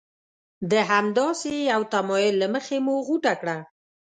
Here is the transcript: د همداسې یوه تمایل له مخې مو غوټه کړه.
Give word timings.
د 0.71 0.73
همداسې 0.91 1.51
یوه 1.71 1.87
تمایل 1.93 2.35
له 2.41 2.47
مخې 2.53 2.77
مو 2.85 2.95
غوټه 3.07 3.33
کړه. 3.41 3.57